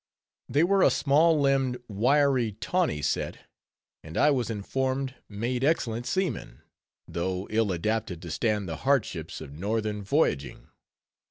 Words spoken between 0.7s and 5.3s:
a small limbed, wiry, tawny set; and I was informed